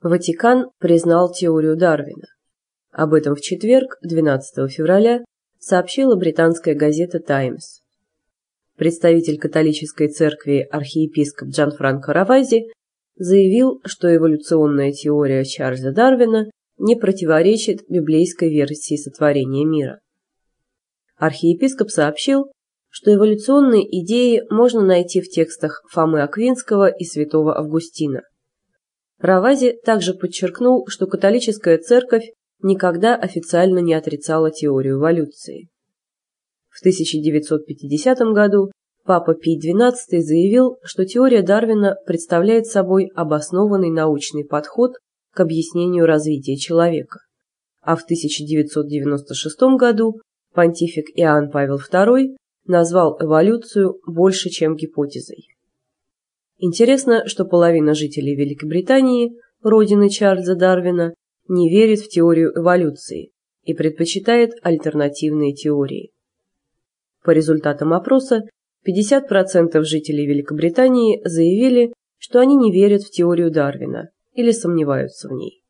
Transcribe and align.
Ватикан 0.00 0.70
признал 0.78 1.32
теорию 1.32 1.76
Дарвина. 1.76 2.26
Об 2.92 3.14
этом 3.14 3.34
в 3.34 3.40
четверг, 3.40 3.98
12 4.02 4.70
февраля, 4.70 5.24
сообщила 5.58 6.14
британская 6.14 6.74
газета 6.74 7.18
«Таймс». 7.18 7.80
Представитель 8.76 9.38
католической 9.38 10.08
церкви 10.08 10.66
архиепископ 10.70 11.48
Джанфранко 11.48 12.12
Равази 12.12 12.68
заявил, 13.16 13.80
что 13.84 14.14
эволюционная 14.14 14.92
теория 14.92 15.44
Чарльза 15.44 15.90
Дарвина 15.90 16.48
не 16.78 16.94
противоречит 16.94 17.80
библейской 17.88 18.50
версии 18.50 18.94
сотворения 18.94 19.64
мира. 19.64 19.98
Архиепископ 21.16 21.90
сообщил, 21.90 22.52
что 22.88 23.12
эволюционные 23.12 23.82
идеи 24.02 24.44
можно 24.48 24.80
найти 24.80 25.20
в 25.20 25.28
текстах 25.28 25.82
Фомы 25.90 26.22
Аквинского 26.22 26.88
и 26.88 27.04
святого 27.04 27.58
Августина. 27.58 28.22
Равази 29.18 29.78
также 29.84 30.14
подчеркнул, 30.14 30.86
что 30.88 31.06
католическая 31.06 31.78
церковь 31.78 32.30
никогда 32.62 33.16
официально 33.16 33.80
не 33.80 33.94
отрицала 33.94 34.50
теорию 34.50 34.98
эволюции. 34.98 35.68
В 36.68 36.80
1950 36.80 38.18
году 38.32 38.70
папа 39.04 39.34
Пий 39.34 39.58
XII 39.58 40.20
заявил, 40.20 40.76
что 40.84 41.04
теория 41.04 41.42
Дарвина 41.42 41.96
представляет 42.06 42.66
собой 42.66 43.10
обоснованный 43.14 43.90
научный 43.90 44.44
подход 44.44 44.92
к 45.32 45.40
объяснению 45.40 46.06
развития 46.06 46.56
человека, 46.56 47.18
а 47.80 47.96
в 47.96 48.04
1996 48.04 49.76
году 49.76 50.20
понтифик 50.54 51.06
Иоанн 51.16 51.50
Павел 51.50 51.78
II 51.78 52.36
назвал 52.66 53.16
эволюцию 53.20 53.98
больше, 54.06 54.50
чем 54.50 54.76
гипотезой. 54.76 55.48
Интересно, 56.58 57.26
что 57.26 57.44
половина 57.44 57.94
жителей 57.94 58.34
Великобритании, 58.34 59.32
родины 59.62 60.10
Чарльза 60.10 60.56
Дарвина, 60.56 61.14
не 61.48 61.70
верит 61.70 62.00
в 62.00 62.08
теорию 62.08 62.52
эволюции 62.54 63.30
и 63.62 63.74
предпочитает 63.74 64.50
альтернативные 64.62 65.54
теории. 65.54 66.10
По 67.22 67.30
результатам 67.30 67.92
опроса 67.92 68.42
50% 68.86 69.80
жителей 69.82 70.26
Великобритании 70.26 71.20
заявили, 71.24 71.92
что 72.18 72.40
они 72.40 72.56
не 72.56 72.72
верят 72.72 73.02
в 73.02 73.10
теорию 73.10 73.50
Дарвина 73.50 74.10
или 74.32 74.50
сомневаются 74.50 75.28
в 75.28 75.32
ней. 75.32 75.62